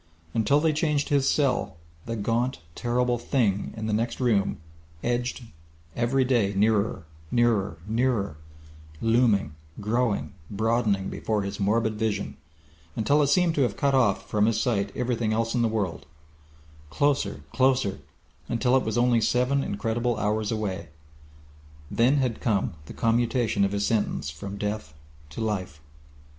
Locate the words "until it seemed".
12.95-13.53